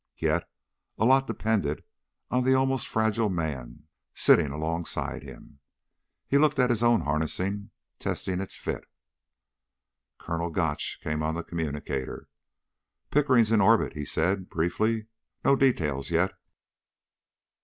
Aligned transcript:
Yes, 0.17 0.41
a 0.97 1.05
lot 1.05 1.27
depended 1.27 1.83
on 2.31 2.43
the 2.43 2.55
almost 2.55 2.87
fragile 2.87 3.29
man 3.29 3.83
sitting 4.15 4.47
alongside 4.49 5.21
him. 5.21 5.59
He 6.25 6.39
looked 6.39 6.57
at 6.57 6.71
his 6.71 6.81
own 6.81 7.01
harnessing, 7.01 7.69
testing 7.99 8.41
its 8.41 8.57
fit. 8.57 8.85
Colonel 10.17 10.49
Gotch 10.49 10.99
came 11.03 11.21
on 11.21 11.35
the 11.35 11.43
communicator. 11.43 12.27
"Pickering's 13.11 13.51
in 13.51 13.61
orbit," 13.61 13.93
he 13.93 14.03
said 14.03 14.47
briefly. 14.49 15.05
"No 15.45 15.55
details 15.55 16.09
yet." 16.09 16.33